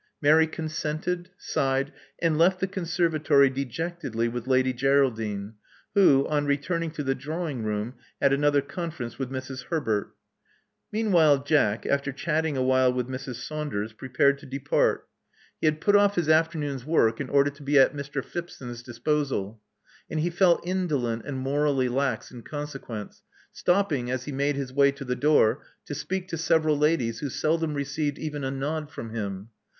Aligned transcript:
Mary 0.19 0.47
consented; 0.47 1.29
sighed; 1.37 1.93
and 2.17 2.35
left 2.35 2.59
the 2.59 2.65
conservatory 2.65 3.51
dejectedly 3.51 4.27
with 4.27 4.47
Lady 4.47 4.73
Geraldine, 4.73 5.53
who, 5.93 6.25
on 6.27 6.47
returning 6.47 6.89
to 6.89 7.03
the 7.03 7.13
drawing 7.13 7.63
room 7.63 7.93
had 8.19 8.33
another 8.33 8.61
conference 8.61 9.19
with 9.19 9.29
Mrs. 9.29 9.65
Herbert. 9.65 10.15
Meanwhile 10.91 11.43
Jack, 11.43 11.85
after 11.85 12.11
chatting 12.11 12.57
a 12.57 12.63
while 12.63 12.91
with 12.91 13.07
Mrs. 13.07 13.35
Saunders, 13.45 13.93
prepared 13.93 14.39
to 14.39 14.47
depart. 14.47 15.07
He 15.59 15.67
had 15.67 15.79
put 15.79 15.93
ofif 15.93 16.15
his 16.15 16.25
238 16.25 16.33
Love 16.33 16.41
Among 16.41 16.41
the 16.41 16.41
Artists 16.41 16.47
afternoon's 16.47 16.85
work 16.87 17.21
in 17.21 17.29
order 17.29 17.49
to 17.51 17.61
be 17.61 17.77
at 17.77 17.95
Mr. 17.95 18.25
Phipson's 18.25 18.81
disposal; 18.81 19.61
and 20.09 20.19
he 20.21 20.29
felt 20.31 20.65
indolent 20.67 21.25
and 21.27 21.37
morally 21.37 21.87
lax 21.89 22.31
in 22.31 22.41
con 22.41 22.65
sequence, 22.65 23.21
stopping, 23.51 24.09
as 24.09 24.23
he 24.25 24.31
made 24.31 24.55
his 24.55 24.73
way 24.73 24.91
to 24.91 25.05
the 25.05 25.15
door, 25.15 25.61
to 25.85 25.93
speak 25.93 26.27
to 26.29 26.39
several 26.39 26.75
ladies 26.75 27.19
who 27.19 27.29
seldom 27.29 27.75
received 27.75 28.17
even 28.17 28.43
a 28.43 28.49
nod 28.49 28.89
from 28.89 29.11
him. 29.11 29.49